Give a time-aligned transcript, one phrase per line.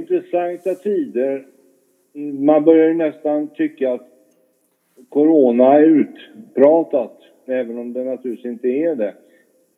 [0.00, 1.46] intressanta tider.
[2.38, 4.06] Man börjar ju nästan tycka att
[5.08, 9.14] corona är utpratat, även om det naturligtvis inte är det.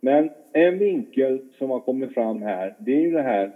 [0.00, 3.52] Men en vinkel som har kommit fram här, det är ju det här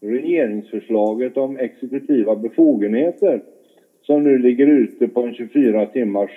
[0.00, 3.42] regeringsförslaget om exekutiva befogenheter
[4.02, 6.30] som nu ligger ute på en 24 timmars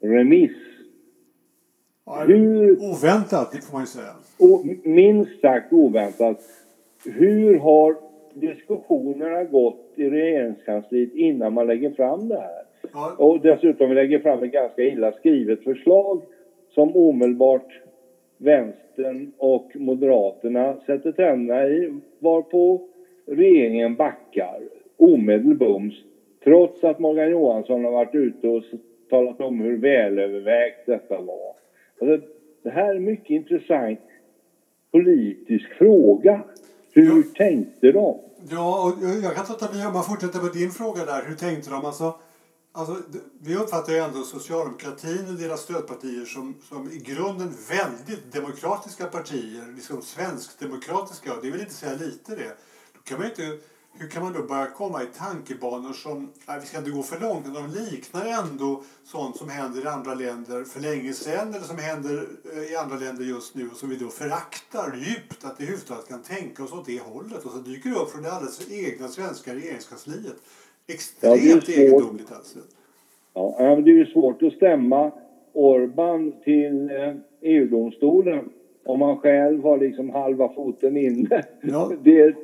[0.00, 0.56] remiss.
[2.06, 4.12] Ja, Hur, oväntat, det får man ju säga.
[4.84, 6.40] Minst sagt oväntat.
[7.04, 7.96] Hur har
[8.40, 12.62] diskussionerna gått i regeringskansliet innan man lägger fram det här?
[12.92, 13.14] Ja.
[13.18, 16.22] Och dessutom lägger fram ett ganska illa skrivet förslag
[16.68, 17.80] som omedelbart
[18.38, 22.80] vänstern och moderaterna sätter tänderna i varpå
[23.26, 24.60] regeringen backar
[24.96, 25.94] omedelbums
[26.44, 28.62] trots att Morgan Johansson har varit ute och
[29.10, 31.54] talat om hur välövervägt detta var.
[31.98, 32.26] Alltså,
[32.62, 34.00] det här är en mycket intressant
[34.90, 36.44] politisk fråga.
[36.96, 37.22] Hur ja.
[37.36, 38.20] tänkte de?
[38.48, 41.24] Ja, och jag kan ta om man fortsätter med din fråga där.
[41.26, 41.84] Hur tänkte de?
[41.84, 42.14] Alltså,
[42.76, 43.02] Alltså,
[43.40, 49.74] vi uppfattar ju ändå socialdemokratin och deras stödpartier som, som i grunden väldigt demokratiska partier.
[49.76, 51.34] Liksom svenskdemokratiska.
[51.42, 52.56] Det vill inte säga lite det.
[52.92, 53.58] Då kan man inte,
[53.98, 57.20] hur kan man då börja komma i tankebanor som, nej, vi ska inte gå för
[57.20, 61.64] långt, men de liknar ändå sånt som händer i andra länder för länge sedan eller
[61.64, 65.60] som händer eh, i andra länder just nu och som vi då föraktar djupt att
[65.60, 67.44] vi överhuvudtaget kan tänka oss åt det hållet.
[67.44, 70.36] Och så dyker det upp från det alldeles egna svenska regeringskansliet
[70.88, 72.58] Extremt ja, egendomligt alltså.
[73.34, 75.12] Ja, det är ju svårt att stämma
[75.52, 78.48] Orban till eh, EU-domstolen
[78.86, 81.42] om man själv har liksom halva foten inne.
[81.60, 81.92] Ja.
[82.02, 82.34] Det,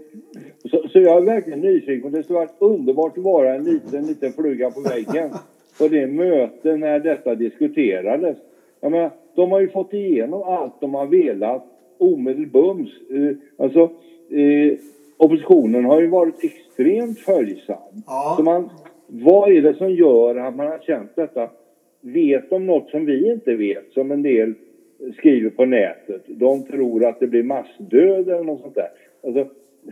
[0.71, 2.13] så, så, jag är verkligen nyfiken.
[2.13, 5.31] Det skulle varit underbart att vara en liten, liten fluga på väggen
[5.79, 8.37] på det möte när detta diskuterades.
[8.81, 11.65] Jag menar, de har ju fått igenom allt de har velat
[11.99, 12.91] omedelbums.
[13.11, 13.81] Eh, alltså,
[14.31, 14.79] eh,
[15.17, 18.03] oppositionen har ju varit extremt följsam.
[18.07, 18.35] Ja.
[18.37, 18.71] Så man,
[19.07, 21.49] vad är det som gör att man har känt detta?
[22.01, 24.55] Vet de något som vi inte vet, som en del
[25.19, 26.23] skriver på nätet?
[26.27, 28.89] De tror att det blir massdöd eller något sånt där.
[29.27, 29.49] Alltså,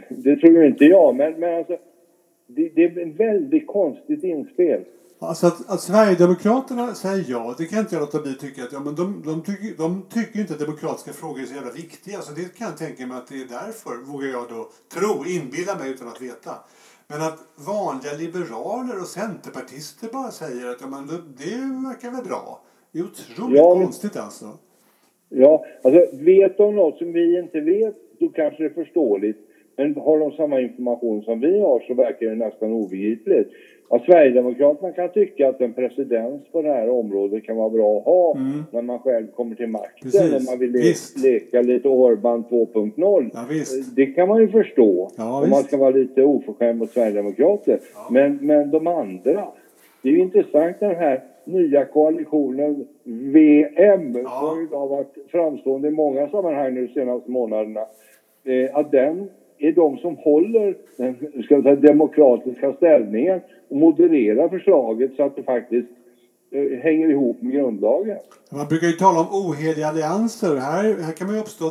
[0.09, 1.77] det tror inte jag, men, men alltså,
[2.47, 4.85] det, det är ett väldigt konstigt inspel.
[5.23, 8.81] Alltså att, att Sverigedemokraterna säger ja, det kan inte jag låta bli tycka att ja,
[8.81, 12.21] men de, de, tycker, de tycker inte att demokratiska frågor är så jävla viktiga.
[12.21, 15.75] Så det kan jag tänka mig att det är därför, vågar jag då tro, inbilla
[15.79, 16.51] mig utan att veta.
[17.09, 17.39] Men att
[17.69, 21.57] vanliga liberaler och centerpartister bara säger att ja, men det, det
[21.89, 22.61] verkar väl bra.
[22.93, 24.59] Det är otroligt ja, konstigt alltså.
[25.31, 29.39] Ja, alltså vet de något som vi inte vet, då kanske det är förståeligt.
[29.77, 33.49] Men har de samma information som vi har så verkar det nästan obegripligt.
[33.89, 38.05] Att Sverigedemokraterna kan tycka att en president på det här området kan vara bra att
[38.05, 38.65] ha mm.
[38.73, 40.11] när man själv kommer till makten.
[40.11, 40.37] Precis.
[40.37, 43.31] Om man vill le leka lite Orban 2.0.
[43.35, 43.47] Ja,
[43.97, 45.11] det kan man ju förstå.
[45.17, 47.79] Ja, om man ska vara lite oförskämd mot Sverigedemokrater.
[47.95, 48.09] Ja.
[48.11, 49.49] Men, men de andra.
[50.03, 54.31] Det är ju intressant den här nya koalitionen VM ja.
[54.71, 57.81] som har varit framstående i många sammanhang nu de senaste månaderna.
[58.45, 65.11] Eh, att den är de som håller den ska säga, demokratiska ställningen och modererar förslaget
[65.17, 65.89] så att det faktiskt
[66.53, 68.17] eh, hänger ihop med grundlagen.
[68.51, 70.57] Man brukar ju tala om oheliga allianser.
[70.57, 71.67] Här, här kan man ju uppstå,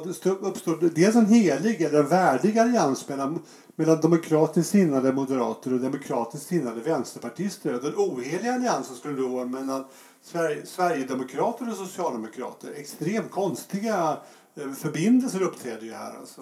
[0.49, 3.39] uppstå dels en helig eller en värdig allians mellan,
[3.79, 7.71] mellan demokratiskt sinnade moderater och demokratiskt sinnade vänsterpartister.
[7.71, 9.83] Den oheliga alliansen skulle då vara mellan
[10.21, 12.69] Sverige, Sverigedemokrater och socialdemokrater.
[12.79, 14.17] Extremt konstiga
[14.57, 16.41] eh, förbindelser uppträder ju här alltså.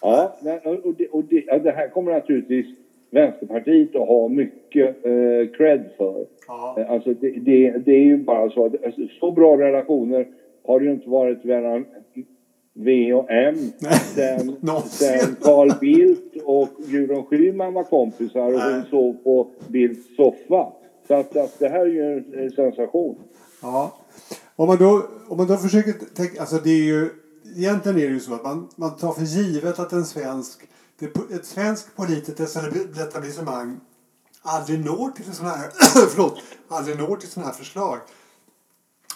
[0.00, 0.36] Ja,
[0.84, 2.66] och det, och det, det här kommer naturligtvis
[3.10, 6.26] Vänsterpartiet att ha mycket eh, cred för.
[6.46, 6.76] Ja.
[6.78, 10.28] Eh, alltså det, det, det, är ju bara så att alltså, så bra relationer
[10.66, 11.84] har det ju inte varit mellan
[12.72, 13.56] V och M
[14.14, 20.72] sen, sen Carl Bildt och Gudrun Schyman var kompisar och hon sov på Bildts soffa.
[21.08, 23.18] Så att, att det här är ju en sensation.
[23.62, 23.96] Ja.
[24.56, 27.10] Om man då, om man då försöker tänka, alltså det är ju
[27.56, 30.68] egentligen är det ju så att man, man tar för givet att en svensk,
[31.34, 32.40] ett svenskt politiskt
[33.00, 33.80] etablissemang
[34.42, 35.70] aldrig når till sådana här,
[36.08, 37.98] förlåt, aldrig når till sådana här förslag.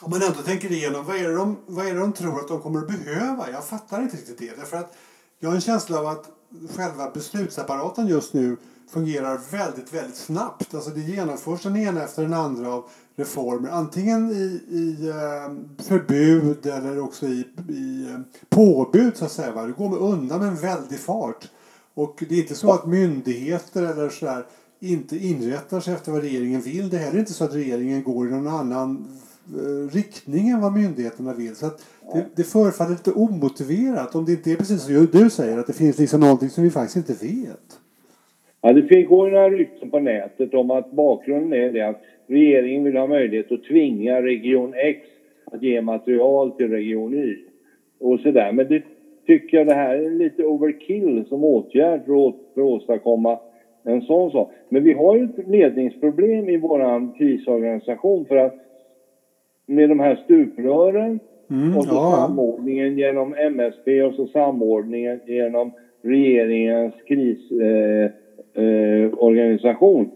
[0.00, 2.48] Om man ändå tänker igenom vad är, det de, vad är det de tror att
[2.48, 3.50] de kommer att behöva?
[3.50, 4.56] Jag fattar inte riktigt det.
[4.56, 4.96] Därför att
[5.44, 6.30] jag har en känsla av att
[6.76, 8.56] själva beslutsapparaten just nu
[8.90, 10.74] fungerar väldigt, väldigt snabbt.
[10.74, 12.84] Alltså det genomförs den ena efter den andra av
[13.16, 13.70] reformer.
[13.70, 19.62] Antingen i, i eh, förbud eller också i, i eh, påbud så att säga.
[19.62, 21.50] Det går undan med en väldig fart.
[21.94, 24.46] Och det är inte så att myndigheter eller sådär
[24.80, 26.88] inte inrättar sig efter vad regeringen vill.
[26.90, 29.06] Det är heller inte så att regeringen går i någon annan
[29.56, 31.56] eh, riktning än vad myndigheterna vill.
[31.56, 31.80] Så att
[32.12, 35.72] det, det förefaller lite omotiverat om det inte är precis som du säger att det
[35.72, 37.80] finns liksom någonting som vi faktiskt inte vet.
[38.60, 42.96] Ja, det går några rykten på nätet om att bakgrunden är det att regeringen vill
[42.96, 45.00] ha möjlighet att tvinga Region X
[45.44, 47.36] att ge material till Region Y.
[48.00, 48.52] Och sådär.
[48.52, 48.82] Men det
[49.26, 53.38] tycker jag det här är lite overkill som åtgärd för att, för att åstadkomma
[53.82, 54.52] en sån sak.
[54.68, 58.54] Men vi har ju ett ledningsproblem i vår krisorganisation för att
[59.66, 61.20] med de här stuprören
[61.50, 62.16] mm, och så ja.
[62.16, 70.00] samordningen genom MSB och så samordningen genom regeringens krisorganisation.
[70.00, 70.08] Eh, eh,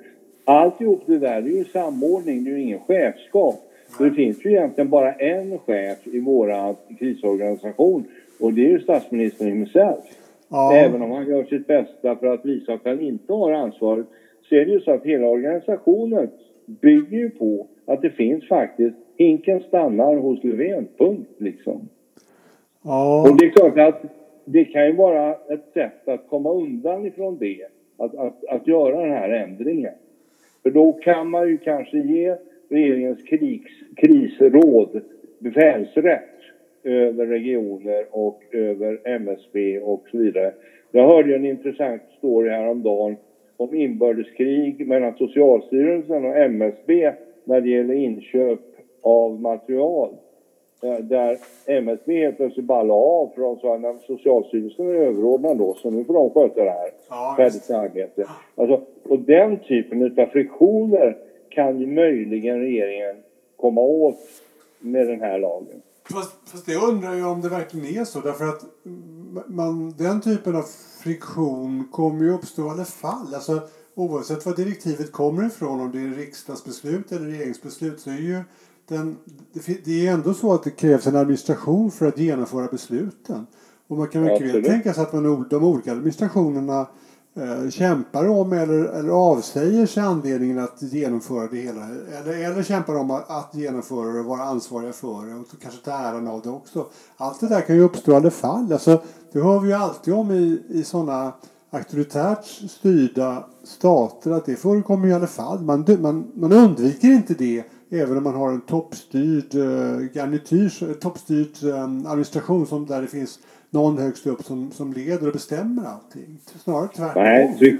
[0.44, 3.54] Alltihop det där är ju samordning, det är ju ingen chefskap.
[3.98, 8.04] Så det finns ju egentligen bara en chef i vår krisorganisation
[8.40, 9.98] och det är ju statsministern himself.
[10.48, 10.74] Ja.
[10.74, 14.06] Även om han gör sitt bästa för att visa att han inte har ansvaret
[14.48, 16.28] så är det ju så att hela organisationen
[16.66, 21.88] bygger ju på att det finns faktiskt, hinken stannar hos Löfven, punkt liksom.
[22.82, 23.30] Ja.
[23.30, 24.02] Och det är klart att
[24.44, 27.66] det kan ju vara ett sätt att komma undan ifrån det,
[27.96, 29.94] att, att, att göra den här ändringen.
[30.62, 32.36] För då kan man ju kanske ge
[32.68, 35.00] regeringens krigs, krisråd
[35.38, 36.22] befälsrätt
[36.84, 40.52] över regioner och över MSB och så vidare.
[40.90, 43.16] Jag hörde en intressant story häromdagen
[43.56, 47.12] om inbördeskrig mellan Socialstyrelsen och MSB
[47.44, 48.60] när det gäller inköp
[49.02, 50.16] av material.
[51.00, 55.90] Där MSB helt plötsligt la av för de sa att Socialstyrelsen är överordnad då så
[55.90, 56.90] nu får de sköta det här.
[57.08, 58.28] Ja, Färdigt arbete.
[58.54, 61.16] Alltså, och den typen av friktioner
[61.48, 63.16] kan ju möjligen regeringen
[63.56, 64.18] komma åt
[64.80, 65.82] med den här lagen.
[66.12, 68.20] Fast, fast det undrar jag om det verkligen är så.
[68.20, 68.64] Därför att
[69.46, 70.64] man, den typen av
[71.02, 73.34] friktion kommer ju uppstå i alla fall.
[73.34, 73.60] Alltså,
[73.94, 78.40] oavsett var direktivet kommer ifrån, om det är riksdagsbeslut eller regeringsbeslut, så är ju
[78.88, 79.16] den,
[79.84, 83.46] det är ändå så att det krävs en administration för att genomföra besluten.
[83.88, 86.86] Och man kan mycket väl tänka sig att man, de olika administrationerna
[87.34, 91.84] eh, kämpar om eller, eller avsäger sig anledningen att genomföra det hela.
[92.20, 95.84] Eller, eller kämpar om att, att genomföra det och vara ansvariga för det och kanske
[95.84, 96.86] ta äran av det också.
[97.16, 98.72] Allt det där kan ju uppstå i alla fall.
[98.72, 99.02] Alltså,
[99.32, 101.32] det hör vi ju alltid om i, i sådana
[101.70, 105.60] auktoritärt styrda stater att det förekommer i alla fall.
[105.60, 111.72] Man, man, man undviker inte det även om man har en toppstyrd eh, garnityr, toppstyrd
[111.72, 113.38] eh, administration som där det finns
[113.70, 116.38] någon högst upp som, som leder och bestämmer allting.
[116.44, 117.22] Snarare tvärtom.
[117.22, 117.78] Nej,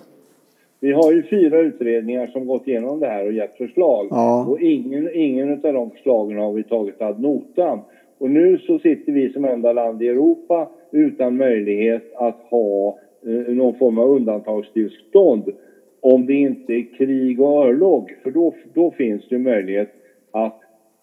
[0.79, 4.08] Vi har ju fyra utredningar som gått igenom det här och gett förslag.
[4.10, 4.46] Ja.
[4.50, 7.79] Och ingen, ingen av de förslagen har vi tagit ad notam.
[8.17, 13.55] Och nu så sitter vi som enda land i Europa utan möjlighet att ha eh,
[13.55, 15.53] någon form av undantagstillstånd
[16.00, 18.15] om det inte är krig och örlog.
[18.24, 19.89] För då, då finns det möjlighet
[20.32, 20.60] att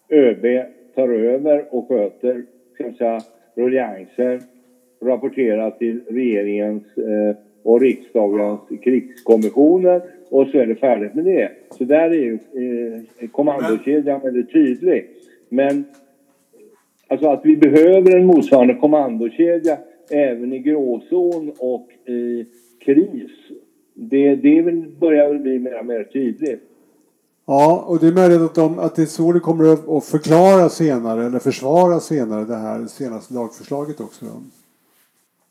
[0.09, 0.45] ÖB
[0.95, 3.19] tar över och sköter ska säga,
[3.55, 4.39] ruljanser,
[5.05, 11.51] rapporterar till regeringens eh, och riksdagens krigskommissioner och så är det färdigt med det.
[11.77, 15.09] Så där är ju eh, kommandokedjan väldigt tydlig.
[15.49, 15.85] Men
[17.07, 19.77] alltså att vi behöver en motsvarande kommandokedja
[20.09, 22.45] även i gråzon och i
[22.85, 23.31] kris.
[23.93, 24.63] Det, det
[24.99, 26.61] börjar väl bli mer och mer tydligt.
[27.45, 30.69] Ja, och det är möjligt att, de, att det är så det kommer att förklara
[30.69, 34.25] senare eller försvara senare det här senaste lagförslaget också.
[34.25, 34.31] Då.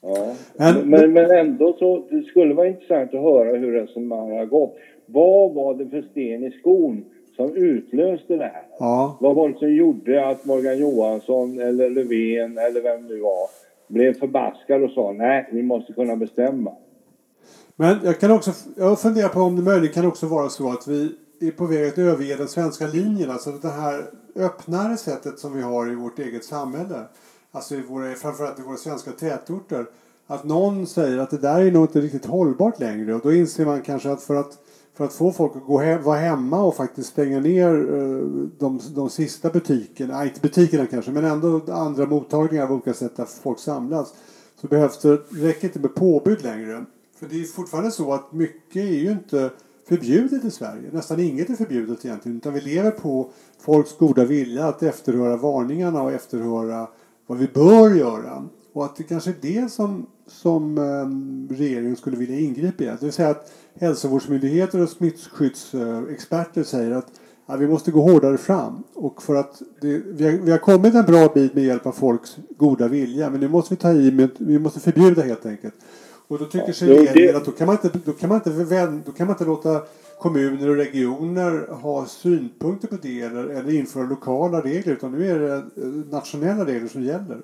[0.03, 4.47] Ja, men, men, men ändå så det skulle vara intressant att höra hur resonemanget har
[4.47, 4.77] gått.
[5.07, 7.05] Vad var det för sten i skon
[7.37, 8.67] som utlöste det här?
[8.79, 9.17] Ja.
[9.21, 13.49] Vad var det som gjorde att Morgan Johansson eller Löfven eller vem det var
[13.89, 16.73] blev förbaskad och sa nej, vi måste kunna bestämma.
[17.77, 20.89] Men jag kan också jag funderar på om det möjligen kan också vara så att
[20.89, 23.31] vi är på väg att överge den svenska linjen.
[23.31, 24.05] Alltså det här
[24.37, 26.97] öppnare sättet som vi har i vårt eget samhälle.
[27.55, 29.87] Alltså i våra, framförallt i våra svenska tätorter.
[30.27, 33.15] Att någon säger att det där är nog inte riktigt hållbart längre.
[33.15, 34.59] Och då inser man kanske att för att,
[34.95, 38.27] för att få folk att gå hem, vara hemma och faktiskt stänga ner eh,
[38.59, 43.25] de, de sista butikerna, inte butikerna kanske, men ändå andra mottagningar av olika sätt där
[43.25, 44.15] folk samlas.
[44.61, 46.85] Så behövs det, räcker inte med påbud längre.
[47.17, 49.51] För det är fortfarande så att mycket är ju inte
[49.89, 50.91] förbjudet i Sverige.
[50.93, 52.37] Nästan inget är förbjudet egentligen.
[52.37, 53.31] Utan vi lever på
[53.61, 56.89] folks goda vilja att efterhöra varningarna och efterhöra
[57.27, 58.49] vad vi bör göra.
[58.73, 62.87] Och att det kanske är det som, som eh, regeringen skulle vilja ingripa i.
[62.87, 67.07] Det vill säga att hälsovårdsmyndigheter och smittskyddsexperter säger att
[67.47, 68.83] ja, vi måste gå hårdare fram.
[68.95, 71.93] Och för att det, vi, har, vi har kommit en bra bit med hjälp av
[71.93, 73.31] folks goda vilja.
[73.31, 75.75] Men nu måste vi ta i med, vi måste förbjuda helt enkelt.
[76.29, 78.51] Och då tycker sig regeringen att då kan, man inte, då, kan man inte,
[79.07, 79.83] då kan man inte låta
[80.19, 85.39] kommuner och regioner ha synpunkter på det eller, eller införa lokala regler utan nu är
[85.39, 85.63] det eh,
[86.11, 87.39] nationella regler som gäller.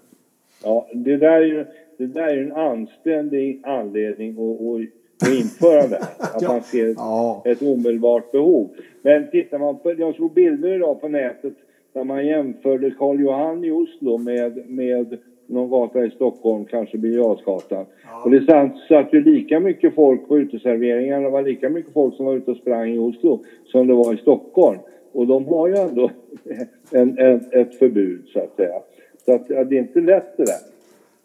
[0.62, 1.64] Ja, det där är ju
[1.98, 4.80] det där är en anständig anledning att,
[5.22, 5.98] att införa det.
[6.18, 6.52] Att ja.
[6.52, 7.42] man ser ja.
[7.44, 8.70] ett omedelbart behov.
[9.02, 11.54] Men tittar man på, jag såg bilder idag på nätet
[11.92, 17.38] där man jämförde Karl Johan i Oslo med, med någon gata i Stockholm, kanske Birger
[17.68, 17.86] Ja.
[18.24, 22.26] Och det satt ju lika mycket folk på uteserveringarna, det var lika mycket folk som
[22.26, 24.78] var ute och sprang i Oslo som det var i Stockholm.
[25.12, 26.10] Och de har ju ändå
[26.90, 28.80] en, en, ett förbud så att säga.
[29.24, 30.60] Så att, ja, det är inte lätt det där.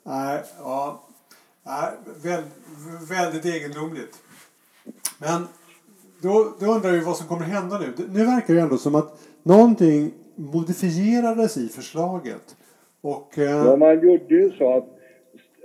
[0.03, 1.03] Nej, ja.
[1.65, 1.91] Nej,
[2.23, 2.43] väl,
[3.09, 4.17] väldigt egendomligt.
[5.21, 5.47] Men
[6.21, 8.05] då, då undrar vi vad som kommer hända nu.
[8.13, 12.55] Nu verkar det ändå som att någonting modifierades i förslaget.
[13.03, 13.43] Och, eh...
[13.43, 14.87] Ja, man gjorde ju så att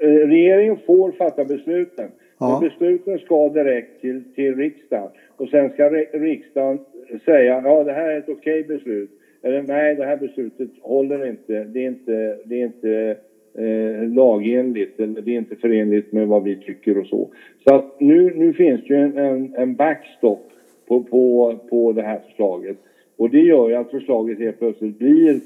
[0.00, 2.10] eh, regeringen får fatta besluten.
[2.38, 2.60] Ja.
[2.60, 5.10] Men besluten ska direkt till, till riksdagen.
[5.36, 6.78] Och sen ska riksdagen
[7.24, 9.10] säga ja det här är ett okej okay beslut.
[9.42, 11.64] Eller nej, det här beslutet håller inte.
[11.64, 13.16] Det är inte, det är inte
[13.58, 17.28] eh, lagenligt eller det är inte förenligt med vad vi tycker och så.
[17.64, 20.50] Så att nu, nu finns det ju en, en, en backstop
[20.88, 22.76] på, på, på det här förslaget.
[23.16, 25.40] Och det gör ju att förslaget helt plötsligt blir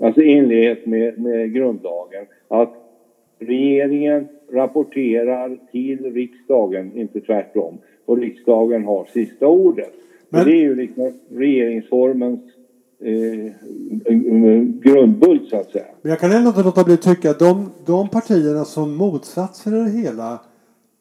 [0.00, 2.74] alltså i enlighet med, med grundlagen, att
[3.38, 7.78] regeringen rapporterar till riksdagen, inte tvärtom.
[8.06, 9.92] Och riksdagen har sista ordet.
[10.28, 10.44] Men...
[10.44, 12.40] Det är ju liksom regeringsformens
[13.00, 13.52] eh,
[14.80, 15.84] grundbult så att säga.
[16.02, 19.56] Men jag kan ändå inte låta bli att tycka att de, de partierna som motsatt
[19.56, 20.40] sig det hela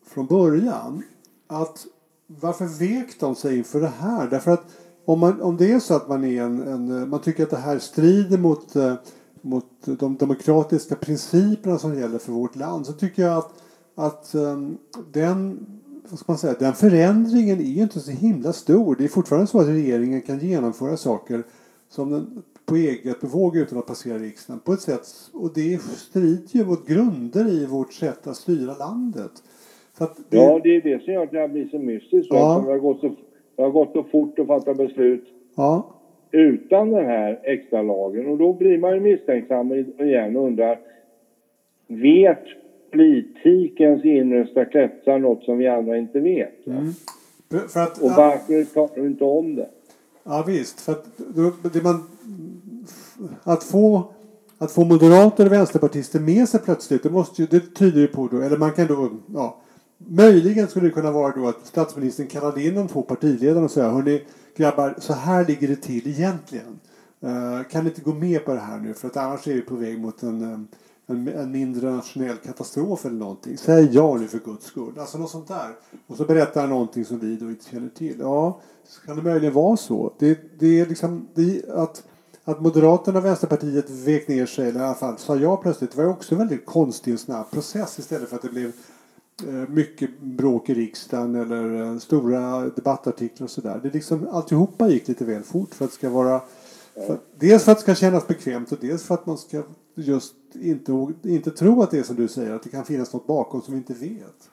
[0.07, 1.03] från början,
[1.47, 1.85] att
[2.27, 4.27] varför vek de sig inför det här?
[4.29, 7.43] Därför att om, man, om det är så att man, är en, en man tycker
[7.43, 8.93] att det här strider mot, eh,
[9.41, 13.53] mot de demokratiska principerna som gäller för vårt land så tycker jag att,
[13.95, 14.77] att um,
[15.11, 15.65] den,
[16.09, 18.95] vad ska man säga, den förändringen är inte så himla stor.
[18.95, 21.43] Det är fortfarande så att regeringen kan genomföra saker
[21.89, 26.57] som den på eget bevåg utan att passera riksdagen på ett sätt och det strider
[26.57, 29.31] ju mot grunder i vårt sätt att styra landet.
[29.97, 30.37] Det...
[30.37, 32.33] Ja, det är det som gör att det här blir så mystiskt.
[32.33, 32.63] Ja.
[32.65, 33.15] Det har gått så
[33.55, 35.23] det har gått så fort att fatta beslut
[35.55, 35.87] ja.
[36.31, 38.27] utan den här extra lagen.
[38.27, 40.79] Och då blir man ju misstänksam igen och undrar,
[41.87, 42.43] vet
[42.91, 46.67] politikens innersta kretsar något som vi andra inte vet?
[46.67, 46.93] Mm.
[47.75, 49.69] Att, och varför tar du inte om det?
[50.23, 51.05] Ja visst, för att,
[51.73, 52.03] det man,
[53.43, 54.03] att få
[54.57, 58.27] att få moderater och vänsterpartister med sig plötsligt, det, måste ju, det tyder ju på
[58.31, 59.57] då, eller man kan då, ja,
[59.97, 63.89] Möjligen skulle det kunna vara då att statsministern kallade in de två partiledarna och sa
[63.89, 64.23] Hörni
[64.55, 66.79] grabbar, så här ligger det till egentligen.
[67.23, 69.61] Uh, kan ni inte gå med på det här nu för att annars är vi
[69.61, 70.59] på väg mot en, eh,
[71.07, 73.57] en, en mindre nationell katastrof eller någonting.
[73.57, 74.99] Säg ja nu för guds skull.
[74.99, 75.69] Alltså något sånt där.
[76.07, 78.15] Och så berättar han någonting som vi då inte känner till.
[78.19, 80.13] Ja, så kan det möjligen vara så.
[80.19, 82.03] Det, det är liksom det, att,
[82.43, 85.97] att Moderaterna och Vänsterpartiet vek ner sig, eller i alla fall sa ja plötsligt, det
[85.97, 88.71] var också en väldigt konstig och snabb process istället för att det blev
[89.67, 93.79] mycket bråk i riksdagen eller eh, stora debattartiklar och sådär.
[93.83, 96.41] Det liksom, alltihopa gick lite väl fort för att det ska vara
[97.07, 99.63] för, dels för att det ska kännas bekvämt och dels för att man ska
[99.95, 100.91] just inte,
[101.23, 103.73] inte tro att det är som du säger, att det kan finnas något bakom som
[103.73, 104.49] vi inte vet.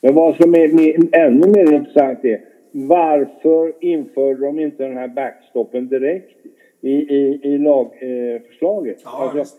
[0.00, 5.08] Men vad som är mer, ännu mer intressant är varför införde de inte den här
[5.08, 6.46] backstoppen direkt
[6.80, 8.96] i, i, i lagförslaget?
[8.96, 9.56] Eh, ja, alltså,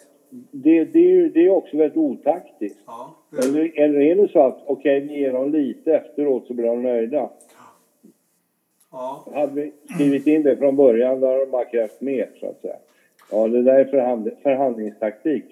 [0.52, 2.80] det, det, det är också väldigt otaktiskt.
[2.86, 6.66] Ja, eller, eller är det så att okej, okay, ger dem lite efteråt så blir
[6.66, 7.30] de nöjda?
[8.92, 9.28] Ja.
[9.34, 12.62] Hade vi skrivit in det från början då hade de bara krävt mer så att
[12.62, 12.76] säga.
[13.32, 15.44] Ja, det där är förhand, förhandlingstaktik.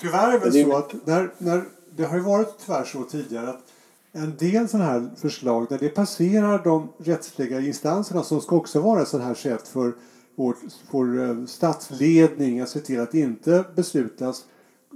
[0.00, 0.64] Tyvärr är väl det...
[0.64, 1.62] så att när, när,
[1.96, 3.72] det har ju varit tyvärr så tidigare att
[4.12, 9.04] en del sådana här förslag där det passerar de rättsliga instanserna som ska också vara
[9.04, 9.92] sådant här sätt för
[10.34, 10.54] vår,
[10.90, 14.44] vår eh, statsledning att se till att inte beslutas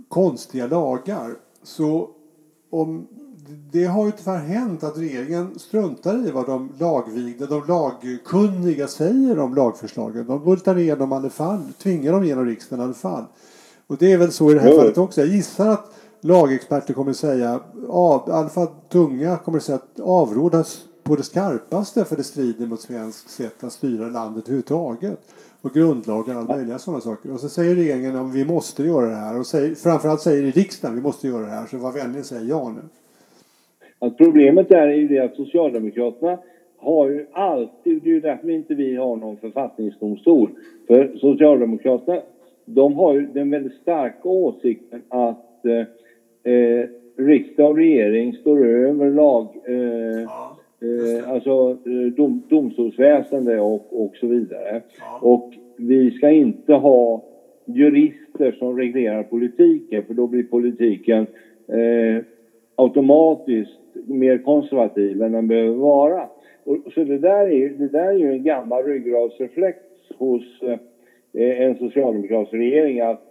[0.09, 1.35] konstiga lagar.
[1.63, 2.11] Så
[2.71, 3.07] om,
[3.73, 9.39] det har ju tyvärr hänt att regeringen struntar i vad de lagvigda, de lagkunniga säger
[9.39, 10.27] om lagförslagen.
[10.27, 13.25] De bultar igenom i alla fall, tvingar dem genom riksdagen i alla fall.
[13.87, 15.21] Och det är väl så i det här fallet också.
[15.21, 20.85] Jag gissar att lagexperter kommer säga, av, i alla fall tunga kommer säga att avrådas
[21.03, 25.21] på det skarpaste för det strider mot svensk sätt att styra landet överhuvudtaget.
[25.63, 27.33] Och grundlagar och alla möjliga sådana saker.
[27.33, 29.39] Och så säger regeringen att vi måste göra det här.
[29.39, 31.67] Och säger, framförallt säger riksdagen vi måste göra det här.
[31.67, 32.83] Så var vänlig säg ja nu.
[34.07, 36.39] Att problemet där är ju det att Socialdemokraterna
[36.79, 40.51] har ju alltid, det är ju därför inte vi har någon författningsdomstol.
[40.87, 42.21] För Socialdemokraterna,
[42.65, 49.11] de har ju den väldigt starka åsikten att eh, eh, riksdag och regering står över
[49.11, 50.31] lag, eh,
[50.83, 54.83] eh, alltså eh, dom, domstolsväsende och, och så vidare.
[54.99, 55.19] Ja.
[55.23, 57.25] Och vi ska inte ha
[57.65, 61.27] jurister som reglerar politiken för då blir politiken
[61.69, 62.25] eh,
[62.77, 66.29] automatiskt mer konservativ än den behöver vara.
[66.65, 69.79] Och, så det där, är, det där är ju en gammal ryggradsreflex
[70.19, 73.29] hos eh, en socialdemokratisk regering att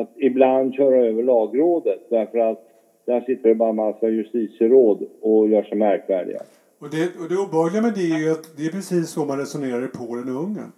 [0.00, 2.68] att ibland köra över lagrådet därför att
[3.04, 6.40] där sitter det bara en massa justitieråd och gör sig märkvärdiga.
[6.78, 9.38] Och det, och det obehagliga med det är ju att det är precis så man
[9.38, 10.72] resonerar i Polen och Ungern.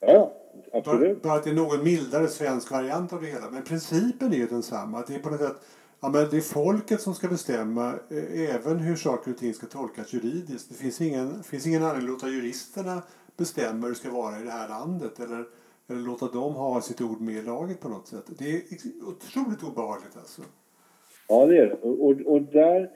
[0.00, 0.32] Ja,
[0.72, 1.22] absolut.
[1.22, 3.50] Bara, att det är något mildare svensk variant av det hela.
[3.50, 4.98] Men principen är ju densamma.
[4.98, 5.56] Att det är på något sätt
[6.02, 9.66] Ja, men det är folket som ska bestämma eh, även hur saker och ting ska
[9.66, 10.68] tolkas juridiskt.
[10.68, 13.02] Det finns ingen, finns ingen anledning att låta juristerna
[13.36, 15.20] bestämma hur det ska vara i det här landet.
[15.20, 15.44] Eller
[15.90, 18.24] eller låta dem ha sitt ord med i laget på något sätt.
[18.38, 18.62] Det är
[19.02, 20.42] otroligt obehagligt alltså.
[21.28, 21.74] Ja, det är det.
[21.74, 22.90] Och, och där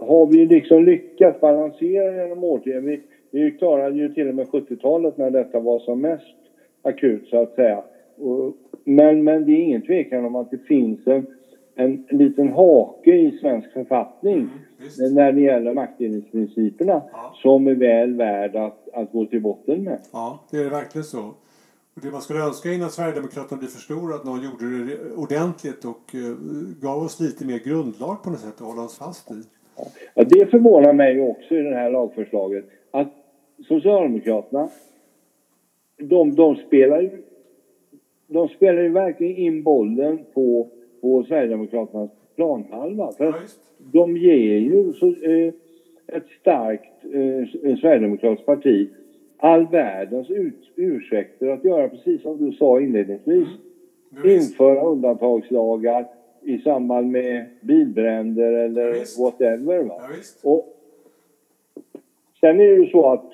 [0.00, 2.84] har vi liksom lyckats balansera genom årtionden.
[2.84, 6.36] Vi, vi klarade ju till och med 70-talet när detta var som mest
[6.82, 7.82] akut så att säga.
[8.16, 11.26] Och, men, men det är ingen tvekan om att det finns en,
[11.74, 14.48] en liten hake i svensk författning
[14.98, 17.34] mm, när det gäller maktdelningsprinciperna ja.
[17.42, 19.98] som är väl värd att, att gå till botten med.
[20.12, 21.34] Ja, det är verkligen så.
[21.94, 25.84] Och det man skulle önska innan Sverigedemokraterna blir för stora att någon gjorde det ordentligt
[25.84, 26.36] och uh,
[26.80, 29.42] gav oss lite mer grundlag på något sätt att hålla oss fast i.
[30.14, 33.12] Ja, det förvånar mig också i det här lagförslaget att
[33.68, 34.68] Socialdemokraterna
[35.98, 37.10] de, de spelar ju
[38.26, 40.68] de spelar ju verkligen in bollen på,
[41.00, 43.12] på Sverigedemokraternas planhalva.
[43.12, 43.34] För ja,
[43.92, 45.52] de ger ju så, eh,
[46.06, 48.88] ett starkt eh, Sverigedemokratiskt parti
[49.36, 53.48] all världens ut, ursäkter att göra precis som du sa inledningsvis.
[54.16, 54.30] Mm.
[54.30, 56.06] Införa undantagslagar
[56.44, 59.78] i samband med bilbränder eller ja, whatever.
[59.82, 60.00] Va?
[60.42, 60.76] Ja, och
[62.40, 63.32] sen är det ju så att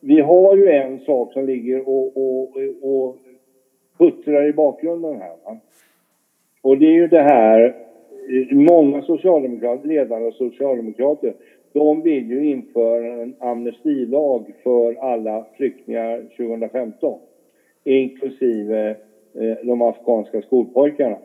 [0.00, 3.16] vi har ju en sak som ligger och, och, och
[3.98, 5.36] puttrar i bakgrunden här.
[5.44, 5.56] Va?
[6.62, 7.74] Och det är ju det här,
[8.50, 11.34] många socialdemokrater, ledande socialdemokrater
[11.74, 17.18] de vill ju införa en amnestilag för alla flyktingar 2015.
[17.84, 18.90] Inklusive
[19.34, 21.16] eh, de afghanska skolpojkarna.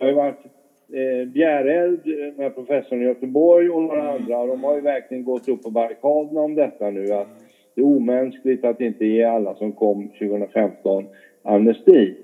[0.00, 0.44] Det har ju varit
[0.92, 2.00] eh, Bjäreld,
[2.36, 4.46] med professorn i Göteborg och några andra.
[4.46, 7.12] De har ju verkligen gått upp på barrikaderna om detta nu.
[7.12, 7.28] Att
[7.74, 11.04] det är omänskligt att inte ge alla som kom 2015
[11.42, 12.14] amnesti.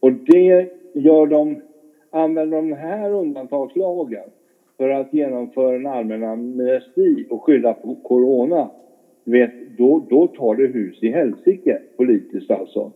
[0.00, 1.60] Och det gör de,
[2.10, 4.30] använder de här undantagslagen
[4.76, 8.70] för att genomföra en allmän amnesti och skylla på corona,
[9.24, 12.92] vet, då, då tar det hus i helsike politiskt alltså.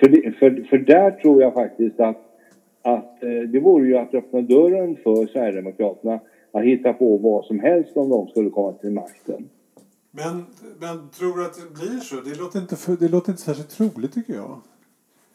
[0.00, 2.33] För, det, för, för där tror jag faktiskt att,
[2.84, 6.20] att eh, det vore ju att öppna dörren för Sverigedemokraterna
[6.52, 9.48] att hitta på vad som helst om de skulle komma till makten.
[10.10, 10.46] Men,
[10.80, 12.16] men tror du att det blir så?
[12.16, 14.60] Det låter inte, för, det låter inte särskilt troligt tycker jag.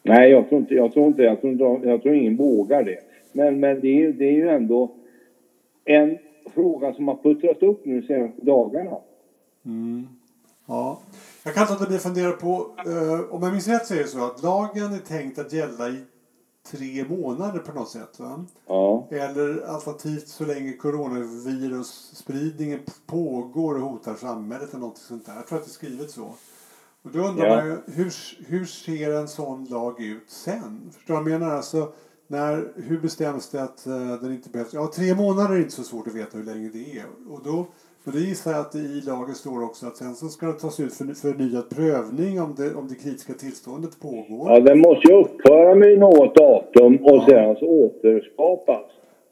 [0.04, 3.00] Nej, jag tror inte, jag tror inte, jag tror, jag tror ingen vågar det.
[3.32, 4.92] Men, men det, är, det är ju ändå
[5.86, 6.18] en
[6.54, 8.98] fråga som har puttrat upp nu senaste dagarna.
[9.66, 10.08] Mm.
[10.66, 11.00] Ja.
[11.46, 13.98] Jag kan inte låta bli att fundera på, eh, om jag minns rätt så är
[13.98, 15.98] det så att lagen är tänkt att gälla i
[16.68, 18.20] tre månader på något sätt.
[18.20, 18.46] Va?
[18.68, 19.08] Ja.
[19.12, 25.36] Eller alternativt så länge coronavirusspridningen pågår och hotar samhället eller något sånt där.
[25.36, 26.34] Jag tror att det är skrivet så.
[27.04, 27.56] Och då undrar ja.
[27.56, 28.14] man ju, hur,
[28.46, 30.92] hur ser en sån lag ut sen?
[30.94, 31.56] Förstår du vad jag menar?
[31.56, 31.94] Alltså,
[32.28, 34.74] när, hur bestäms det att uh, den inte behövs?
[34.74, 37.06] Ja, tre månader är inte så svårt att veta hur länge det är.
[37.30, 37.68] Och då,
[38.04, 40.54] men det gissar jag att det i lagen står också att sen så ska det
[40.54, 44.52] tas ut för förnyad prövning om det, om det kritiska tillståndet pågår.
[44.52, 47.26] Ja, den måste ju upphöra med något datum och ja.
[47.30, 48.86] sen alltså återskapas.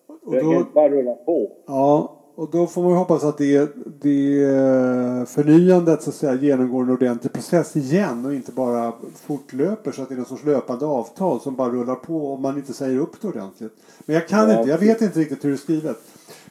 [0.08, 1.52] Och då, det bara rulla på.
[1.68, 6.90] Ja, och då får man hoppas att det, det förnyandet så att säga, genomgår en
[6.90, 11.40] ordentlig process igen och inte bara fortlöper så att det är någon sorts löpande avtal
[11.40, 13.74] som bara rullar på om man inte säger upp det ordentligt.
[14.06, 14.60] Men jag kan ja.
[14.60, 15.98] inte, jag vet inte riktigt hur det är skrivet.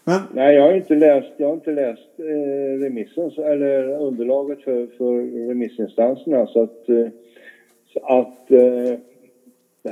[0.09, 0.21] Men...
[0.33, 5.47] Nej, jag har inte läst, jag har inte läst eh, remissen, eller underlaget för, för
[5.49, 7.09] remissinstanserna så att, eh,
[7.93, 8.99] så att eh,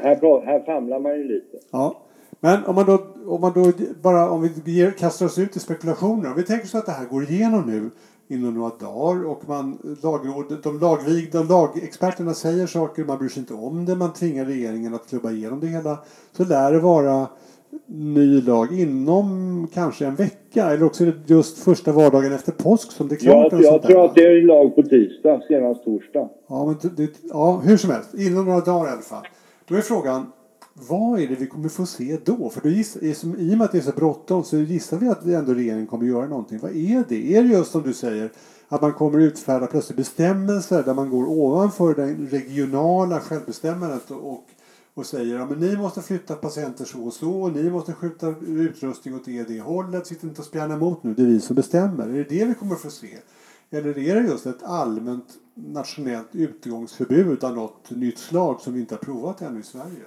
[0.01, 1.59] här, här famlar man ju lite.
[1.71, 2.01] Ja.
[2.41, 3.73] Men om man då, om man då
[4.03, 6.31] bara om vi ger, kastar oss ut i spekulationer.
[6.31, 7.91] Om vi tänker så att det här går igenom nu
[8.29, 13.41] inom några dagar och man, lagrådet, de, lagvig, de lagexperterna säger saker, man bryr sig
[13.41, 15.99] inte om det, man tvingar regeringen att klubba igenom det hela.
[16.33, 17.27] Så lär det vara
[17.87, 23.15] ny lag inom kanske en vecka eller också just första vardagen efter påsk som det
[23.15, 23.53] är klart.
[23.53, 26.29] Ja, jag tror att det är lag på tisdag, senast torsdag.
[26.49, 29.27] Ja, men det, ja, hur som helst, inom några dagar i alla fall.
[29.69, 30.27] Då är frågan,
[30.89, 32.51] vad är det vi kommer få se då?
[32.51, 33.15] För då giss, i
[33.55, 36.27] och med att det är så bråttom så gissar vi att ändå regeringen kommer göra
[36.27, 36.59] någonting.
[36.63, 37.37] Vad är det?
[37.37, 38.31] Är det just som du säger
[38.69, 44.45] att man kommer utfärda plötsligt bestämmelser där man går ovanför det regionala självbestämmandet och,
[44.95, 48.35] och säger att ja, ni måste flytta patienter så och så och ni måste skjuta
[48.49, 50.07] utrustning åt det det hållet.
[50.07, 52.09] Sitt inte och spjärna emot nu, det är vi som bestämmer.
[52.09, 53.17] Är det det vi kommer att få se?
[53.71, 58.95] Eller är det just ett allmänt nationellt utgångsförbud av något nytt slag som vi inte
[58.95, 60.05] har provat ännu i Sverige?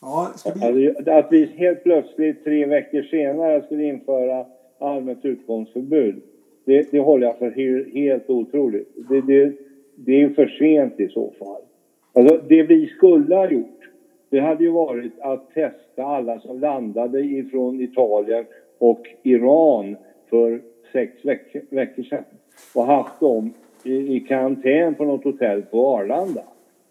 [0.00, 0.88] Ja, vi...
[0.88, 4.46] Alltså, att vi helt plötsligt tre veckor senare skulle införa
[4.78, 6.22] allmänt utgångsförbud,
[6.64, 7.50] det, det håller jag för
[7.94, 8.88] helt otroligt.
[9.08, 9.52] Det, det,
[9.94, 11.62] det är för sent i så fall.
[12.12, 13.90] Alltså, det vi skulle ha gjort,
[14.30, 18.44] det hade ju varit att testa alla som landade ifrån Italien
[18.78, 19.96] och Iran
[20.30, 20.60] för
[20.92, 22.24] sex veckor, veckor sedan
[22.74, 23.52] och haft dem
[23.84, 26.42] i, karantän på något hotell på Arlanda.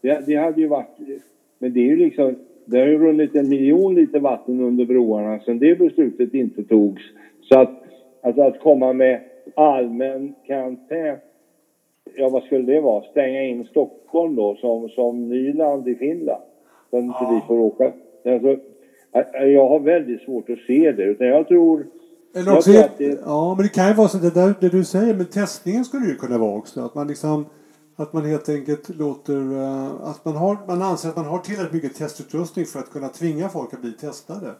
[0.01, 0.87] Det, det hade ju varit...
[1.59, 2.35] Men det är ju liksom
[2.69, 7.01] det har ju runnit en miljon liter vatten under broarna sedan det beslutet inte togs.
[7.41, 7.83] Så att,
[8.21, 9.19] alltså att komma med
[9.55, 11.17] allmän karantän,
[12.17, 13.03] ja vad skulle det vara?
[13.03, 16.41] Stänga in Stockholm då som, som Nyland i Finland?
[16.89, 17.41] Så att inte ja.
[17.41, 17.91] vi får åka.
[18.25, 18.57] Alltså,
[19.45, 21.85] jag har väldigt svårt att se det utan jag tror
[22.35, 23.19] eller också, det...
[23.25, 26.05] Ja, men det kan ju vara så det där det du säger, men testningen skulle
[26.05, 26.81] ju kunna vara också.
[26.81, 27.45] Att man liksom
[27.99, 29.33] att man helt enkelt låter...
[30.03, 33.49] Att man, har, man anser att man har tillräckligt mycket testutrustning för att kunna tvinga
[33.49, 34.51] folk att bli testade.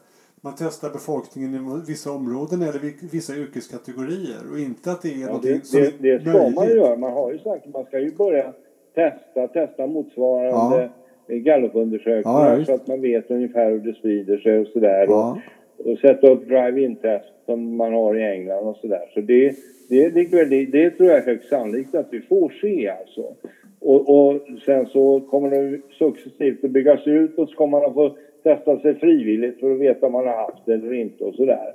[0.42, 2.80] Man testar befolkningen i vissa områden eller
[3.12, 6.56] vissa yrkeskategorier och inte att det är ja, det, som det, det ska möjligt.
[6.56, 6.98] man göra.
[6.98, 8.54] Man har ju sagt att man ska ju börja
[8.96, 10.90] testa, testa motsvarande
[11.28, 11.36] ja.
[11.36, 15.06] gallupundersökningar ja, så att man vet ungefär hur det sprider sig och sådär.
[15.10, 15.38] Ja.
[15.78, 19.12] Och, och sätta upp drive-in-test som man har i England och sådär.
[19.14, 19.56] Så det
[19.90, 23.36] det, det, det tror jag är högst sannolikt att vi får se alltså.
[23.80, 27.94] Och, och sen så kommer det successivt att byggas ut och så kommer man att
[27.94, 31.36] få testa sig frivilligt för att veta om man har haft det eller inte och
[31.36, 31.74] sådär.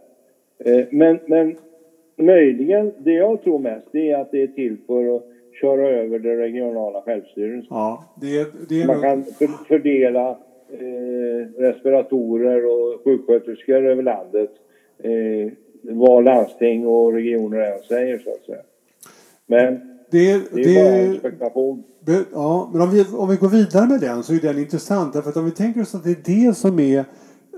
[0.59, 1.57] Eh, men, men
[2.17, 5.23] möjligen, det jag tror mest, det är att det är till för att
[5.61, 7.67] köra över det regionala självstyrelsen.
[7.71, 9.25] Ja, det, det är man kan
[9.69, 10.31] fördela
[10.69, 14.51] eh, respiratorer och sjuksköterskor över landet
[14.99, 18.63] eh, vad landsting och regioner än säger så att säga.
[19.47, 21.83] Men det, det är det, bara en spekulation.
[22.33, 25.13] Ja, men om vi, om vi går vidare med den så är den intressant.
[25.13, 27.05] Därför att om vi tänker oss att det är det som är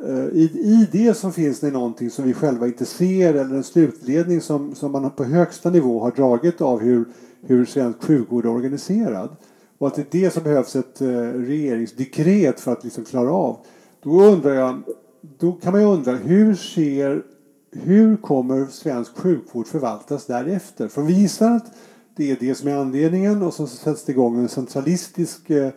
[0.06, 3.64] uh, i, I det så finns det någonting som vi själva inte ser eller en
[3.64, 7.04] slutledning som, som man på högsta nivå har dragit av hur,
[7.46, 9.36] hur svensk sjukvård är organiserad.
[9.78, 13.56] Och att det är det som behövs ett uh, regeringsdekret för att liksom klara av.
[14.02, 14.82] Då undrar jag,
[15.38, 17.22] då kan man ju undra hur ser
[17.74, 20.88] hur kommer svensk sjukvård förvaltas därefter?
[20.88, 21.66] För vi gissar att
[22.16, 25.70] det är det som är anledningen och så sätts det igång en centralistisk eh,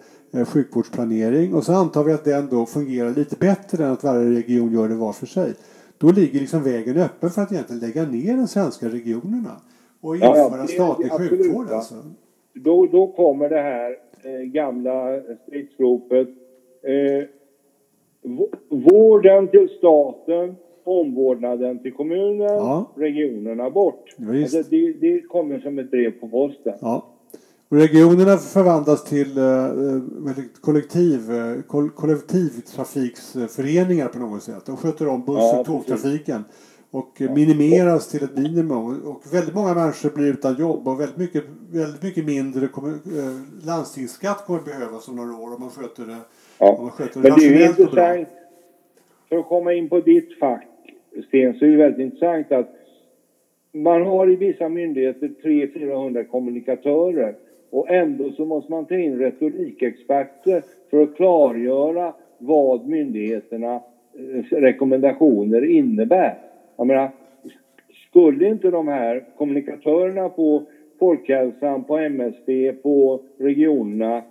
[0.46, 4.74] sjukvårdsplanering och så antar vi att den då fungerar lite bättre än att varje region
[4.74, 5.54] gör det var för sig.
[5.98, 9.62] Då ligger liksom vägen öppen för att egentligen lägga ner de svenska regionerna
[10.02, 11.72] och införa ja, ja, statlig sjukvård.
[11.72, 11.96] Alltså.
[12.54, 16.28] Då, då kommer det här eh, gamla stridsropet.
[16.84, 17.28] Eh,
[18.70, 20.56] vården till staten
[20.88, 22.92] omvårdnaden till kommunen, ja.
[22.96, 24.16] regionerna bort.
[24.18, 26.74] Ja, alltså det, det kommer som ett brev på posten.
[26.82, 27.06] Ja.
[27.70, 29.92] Regionerna förvandlas till uh,
[30.62, 31.62] kollektiv, uh,
[31.96, 34.66] kollektivtrafiksföreningar på något sätt.
[34.66, 36.44] De sköter om buss och tågtrafiken
[36.92, 37.34] och ja.
[37.34, 39.02] minimeras till ett minimum.
[39.06, 42.96] Och väldigt många människor blir utan jobb och väldigt mycket, väldigt mycket mindre kommer, uh,
[43.66, 46.18] landstingsskatt kommer behövas om några år om man sköter det,
[46.60, 46.72] ja.
[46.72, 48.28] om man sköter det Men det är ju intressant,
[49.30, 50.68] för att komma in på ditt fack,
[51.22, 52.74] Sten, så är det väldigt intressant att
[53.72, 57.34] man har i vissa myndigheter 300-400 kommunikatörer
[57.70, 63.82] och ändå så måste man ta in retorikexperter för att klargöra vad myndigheternas
[64.18, 66.38] eh, rekommendationer innebär.
[66.78, 67.10] Jag menar,
[68.10, 70.64] skulle inte de här kommunikatörerna på
[71.00, 74.24] Folkhälsan, på MSB, på regionerna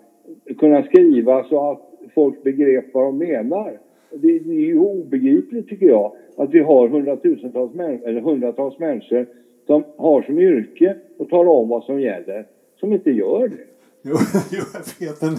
[0.58, 1.80] kunna skriva så att
[2.14, 3.78] folk begrep vad de menar?
[4.10, 9.26] Det, det är ju obegripligt tycker jag att vi har hundratusentals människor, eller hundratals människor
[9.66, 12.46] som har som yrke att tala om vad som gäller,
[12.80, 13.64] som inte gör det.
[14.02, 14.16] Jo,
[14.50, 15.22] jo jag vet.
[15.22, 15.36] Men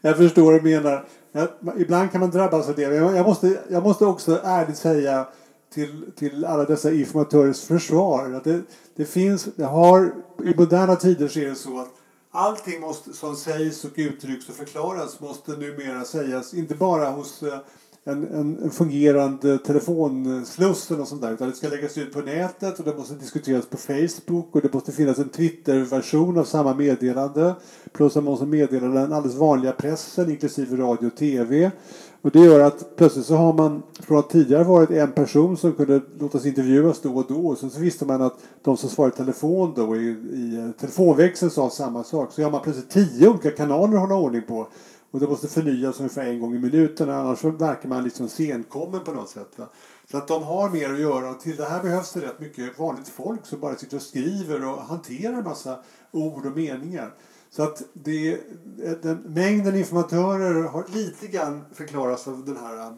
[0.00, 1.04] jag förstår vad du menar.
[1.32, 1.48] Jag,
[1.78, 2.82] ibland kan man drabbas av det.
[2.82, 5.26] Jag måste, jag måste också ärligt säga
[5.74, 8.60] till, till alla dessa informatörers försvar att det,
[8.96, 10.12] det finns, det har,
[10.44, 11.97] i moderna tider så är det så att
[12.38, 17.58] allting måste, som sägs och uttrycks och förklaras måste numera sägas, inte bara hos eh,
[18.04, 21.32] en, en, en fungerande telefonsluss och sånt där.
[21.32, 24.74] Utan det ska läggas ut på nätet och det måste diskuteras på Facebook och det
[24.74, 27.54] måste finnas en Twitter-version av samma meddelande.
[27.92, 31.70] Plus att man måste meddela den alldeles vanliga pressen inklusive radio och TV.
[32.22, 35.72] Och det gör att plötsligt så har man från att tidigare varit en person som
[35.72, 37.46] kunde låtas intervjuas då och då.
[37.46, 40.70] Och sen så visste man att de som svarade i telefon då i, i eh,
[40.80, 42.32] telefonväxeln sa samma sak.
[42.32, 44.68] Så har man plötsligt tio olika kanaler att hålla ordning på.
[45.10, 49.12] Och det måste förnyas ungefär en gång i minuten annars verkar man liksom senkommen på
[49.12, 49.48] något sätt.
[49.56, 49.68] Va?
[50.10, 52.78] Så att de har mer att göra och till det här behövs det rätt mycket
[52.78, 55.78] vanligt folk som bara sitter och skriver och hanterar en massa
[56.10, 57.14] ord och meningar.
[57.50, 58.38] Så att det,
[59.02, 62.92] den, mängden informatörer har lite grann förklarats av den här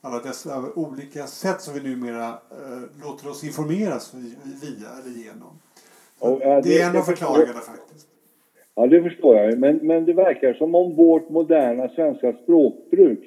[0.00, 4.14] alla dessa olika sätt som vi numera äh, låter oss informeras
[4.62, 5.58] via eller genom.
[6.18, 8.08] Och, äh, det, det, är en av förklaringarna faktiskt.
[8.74, 9.58] Ja, det förstår jag.
[9.58, 13.20] Men, men det verkar som om vårt moderna svenska språkbruk,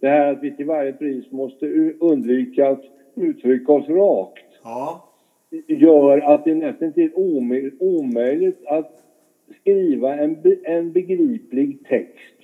[0.00, 1.66] det här att vi till varje pris måste
[2.00, 2.82] undvika att
[3.14, 5.12] uttrycka oss rakt, ja.
[5.66, 7.12] gör att det är nästan till
[7.78, 9.05] omöjligt att
[9.60, 12.36] skriva en, en begriplig text.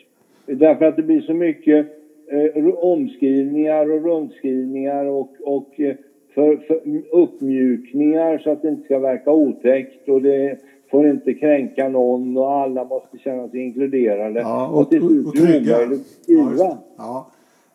[0.46, 1.86] Därför att det blir så mycket
[2.30, 5.96] eh, omskrivningar och rundskrivningar och, och eh,
[6.34, 6.80] för, för
[7.12, 10.58] uppmjukningar så att det inte ska verka otäckt och det
[10.90, 14.40] får inte kränka någon och alla måste känna sig inkluderade.
[14.40, 15.78] Ja, och, och till slut och, och trygga.
[16.26, 17.30] Ja, ja.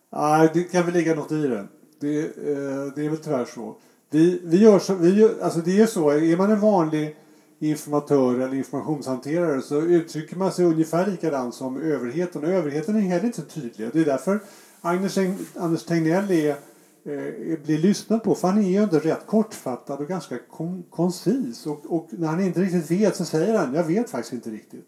[0.09, 1.63] ja, det kan väl ligga något i det.
[2.01, 3.75] Det, eh, det är väl tyvärr så.
[4.11, 7.15] Vi, vi gör så, vi gör, alltså det är så, är man en vanlig
[7.59, 12.43] informatör eller informationshanterare så uttrycker man sig ungefär likadant som överheten.
[12.43, 13.89] Och överheten är heller inte tydlig.
[13.93, 14.39] Det är därför
[14.81, 15.17] Agnes,
[15.55, 18.35] Anders Tegnell är eh, blir lyssnad på.
[18.35, 21.65] För han är ju ändå rätt kortfattad och ganska kon koncis.
[21.65, 24.87] Och, och, när han inte riktigt vet så säger han jag vet faktiskt inte riktigt.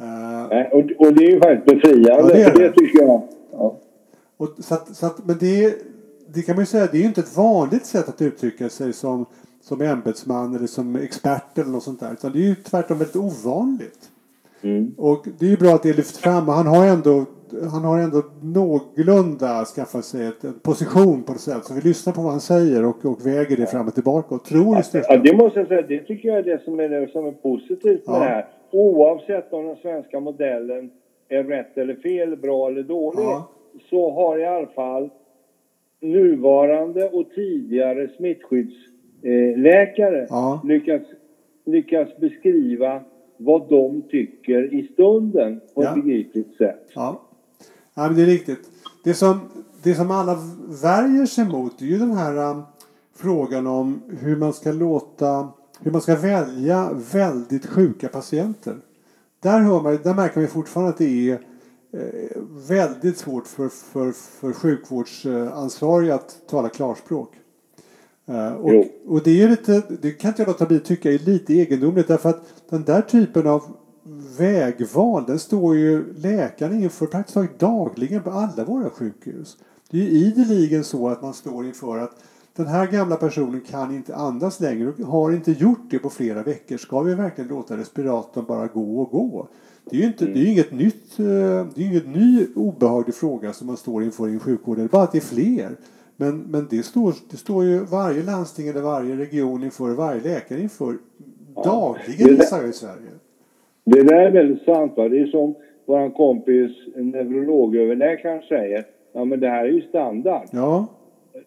[0.00, 2.38] Uh, och, och det är ju faktiskt befriande.
[2.40, 2.68] Ja, det, det.
[2.68, 3.28] det tycker jag.
[3.52, 3.78] Ja.
[4.36, 5.74] Och, så att, så att, men det,
[6.34, 8.92] det kan man ju säga, det är ju inte ett vanligt sätt att uttrycka sig
[8.92, 9.26] som,
[9.62, 12.12] som ämbetsman eller som expert eller något sånt där.
[12.12, 14.10] Utan det är ju tvärtom väldigt ovanligt.
[14.62, 14.94] Mm.
[14.98, 16.48] Och det är ju bra att det lyfts fram.
[16.48, 17.24] Och han har ändå
[17.72, 21.64] han har ändå någorlunda skaffat sig ett, en position på något sätt.
[21.64, 24.44] Så vi lyssnar på vad han säger och, och väger det fram och tillbaka och
[24.44, 25.82] tror i Ja, det måste jag säga.
[25.82, 28.18] Det tycker jag är det som är, det som är positivt med ja.
[28.18, 28.48] det här.
[28.70, 30.90] Oavsett om den svenska modellen
[31.28, 33.22] är rätt eller fel, bra eller dålig.
[33.22, 33.48] Ja.
[33.90, 35.10] Så har i alla fall
[36.00, 38.08] nuvarande och tidigare
[39.22, 40.60] smittskyddsläkare ja.
[40.64, 41.06] lyckats,
[41.66, 43.00] lyckats beskriva
[43.36, 46.90] vad de tycker i stunden på ett begripligt sätt.
[46.94, 47.20] Ja.
[47.94, 48.70] Ja, men det är riktigt.
[49.04, 49.40] Det som,
[49.82, 50.38] det som alla
[50.82, 52.62] värjer sig mot är ju den här um,
[53.16, 55.48] frågan om hur man ska låta
[55.80, 58.76] hur man ska välja väldigt sjuka patienter.
[59.40, 61.32] Där, hör man, där märker man fortfarande att det är
[61.92, 67.30] eh, väldigt svårt för, för, för sjukvårdsansvariga att tala klarspråk.
[68.28, 71.18] Uh, och, och det är lite, det kan inte jag låta bli att tycka är
[71.18, 73.62] lite egendomligt därför att den där typen av
[74.38, 79.56] vägval, den står ju läkaren inför praktiskt taget dagligen på alla våra sjukhus.
[79.90, 82.22] Det är ju ideligen så att man står inför att
[82.56, 86.42] den här gamla personen kan inte andas längre och har inte gjort det på flera
[86.42, 86.76] veckor.
[86.76, 89.48] Ska vi verkligen låta respiratorn bara gå och gå?
[89.90, 91.24] Det är ju inte, det är inget nytt, eh,
[91.74, 94.76] det är inget ny obehaglig fråga som man står inför i en sjukvård.
[94.76, 95.76] Det är bara att det är fler.
[96.22, 100.60] Men, men det, står, det står ju varje landsting eller varje region inför, varje läkare
[100.60, 100.94] inför
[101.64, 103.12] dagligen gissar i Sverige.
[103.84, 104.92] Det där är väldigt sant.
[104.96, 105.08] Va?
[105.08, 105.54] Det är som
[105.86, 108.84] vår kompis neurologöverläkaren säger.
[109.12, 110.48] Ja, men det här är ju standard.
[110.52, 110.86] Ja.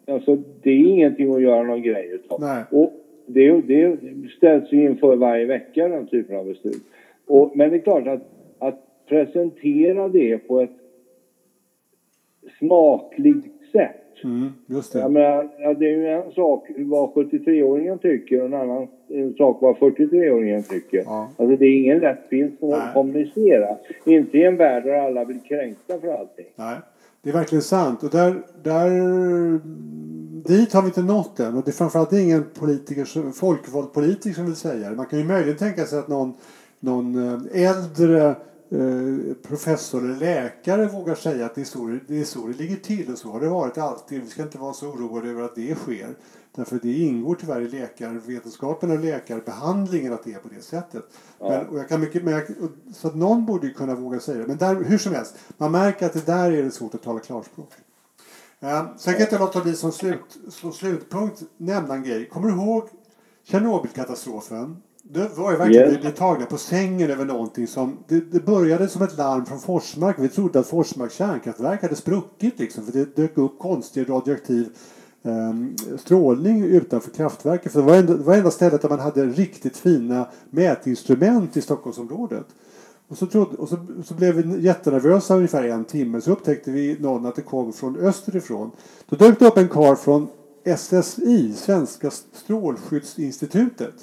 [0.07, 2.41] Alltså, det är ingenting att göra någon grej utav.
[2.41, 2.63] Nej.
[2.71, 2.93] Och
[3.25, 3.97] det, det
[4.37, 6.83] ställs ju inför varje vecka, den typen av beslut.
[7.27, 8.21] Och, men det är klart att,
[8.59, 10.77] att presentera det på ett
[12.59, 14.99] smakligt sätt Mm, just det.
[14.99, 18.87] Jag menar, ja, det är ju en sak vad 73-åringen tycker och en annan
[19.37, 21.03] sak vad 43-åringen tycker.
[21.05, 21.29] Ja.
[21.37, 23.77] Alltså det är ingen lätt bild som att kommunicera.
[24.05, 26.45] Inte i en värld där alla blir kränkta för allting.
[26.55, 26.75] Nej.
[27.21, 28.03] Det är verkligen sant.
[28.03, 28.89] Och där, där,
[30.47, 31.57] dit har vi inte nått än.
[31.57, 34.95] Och det är framförallt ingen politiker, folkvald politiker som vill säga det.
[34.95, 36.33] Man kan ju möjligen tänka sig att någon,
[36.79, 38.35] någon eh, äldre
[39.47, 43.11] professor eller läkare vågar säga att det är, så, det är så det ligger till
[43.11, 44.21] och så har det varit alltid.
[44.21, 46.15] Vi ska inte vara så oroade över att det sker.
[46.55, 51.03] Därför det ingår tyvärr i läkarvetenskapen och läkarbehandlingen att det är på det sättet.
[51.39, 51.49] Ja.
[51.49, 52.43] Men, och jag kan mycket, men jag,
[52.95, 54.47] så att någon borde ju kunna våga säga det.
[54.47, 57.19] Men där, hur som helst, man märker att det där är det svårt att tala
[57.19, 57.71] klarspråk.
[58.63, 62.29] Uh, sen kan jag inte låta bli som, slut, som slutpunkt nämna en grej.
[62.29, 62.89] Kommer du ihåg
[63.43, 64.81] Tjernobylkatastrofen?
[65.13, 66.17] Det var ju verkligen yes.
[66.17, 67.97] tagna på sängen över någonting som...
[68.07, 70.15] Det, det, började som ett larm från Forsmark.
[70.19, 72.85] Vi trodde att Forsmarks kärnkraftverk hade spruckit liksom.
[72.85, 74.69] För det dök upp konstig radioaktiv
[75.23, 77.71] um, strålning utanför kraftverket.
[77.71, 81.61] För det var, enda, det var enda stället där man hade riktigt fina mätinstrument i
[81.61, 82.45] Stockholmsområdet.
[83.07, 86.21] Och så, trodde, och så, så blev vi jättenervösa ungefär en timme.
[86.21, 88.71] Så upptäckte vi någon att det kom från österifrån.
[89.09, 90.27] Då dök det upp en kar från
[90.77, 93.93] SSI, Svenska strålskyddsinstitutet.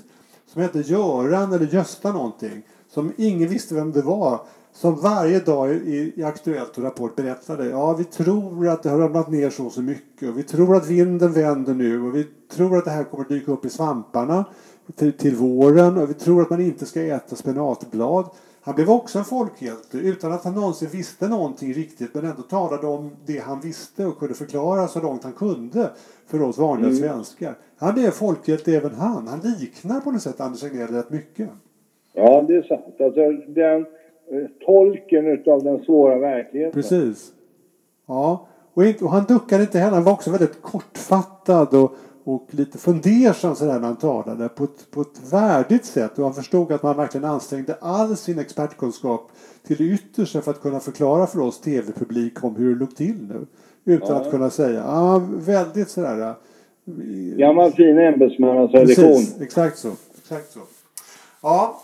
[0.53, 2.63] Som hette Göran eller Gösta någonting.
[2.89, 4.41] Som ingen visste vem det var
[4.73, 7.69] som varje dag i, i Aktuellt och Rapport berättade.
[7.69, 10.29] Ja, vi tror att det har ramlat ner så och så mycket.
[10.29, 12.03] Och vi tror att vinden vänder nu.
[12.03, 14.45] Och vi tror att det här kommer dyka upp i svamparna
[14.97, 15.97] till, till våren.
[15.97, 18.31] Och vi tror att man inte ska äta spenatblad.
[18.63, 22.87] Han blev också en folkhjälte utan att han någonsin visste någonting riktigt men ändå talade
[22.87, 25.91] om det han visste och kunde förklara så långt han kunde
[26.27, 27.01] för oss vanliga mm.
[27.01, 27.55] svenskar.
[27.77, 29.29] Han är folkhjälte även han.
[29.29, 31.51] Han liknar på något sätt Anders Tegnell rätt mycket.
[32.13, 33.01] Ja, det är sant.
[33.01, 33.87] Alltså, den
[34.33, 36.83] Eh, tolken utav den svåra verkligheten.
[36.83, 37.33] Precis.
[38.07, 39.95] Ja, och han duckade inte heller.
[39.95, 41.93] Han var också väldigt kortfattad och,
[42.25, 46.19] och lite fundersam sådär när han talade på ett, på ett värdigt sätt.
[46.19, 49.31] Och han förstod att man verkligen ansträngde all sin expertkunskap
[49.67, 53.29] till det yttersta för att kunna förklara för oss tv-publik om hur det låg till
[53.29, 53.47] nu.
[53.85, 54.23] Utan ja.
[54.23, 56.35] att kunna säga, ja, väldigt sådär...
[57.37, 59.05] Gammal fin ämbetsmannatradition.
[59.05, 59.91] Precis, exakt så.
[60.19, 60.61] Exakt så.
[61.43, 61.83] Ja,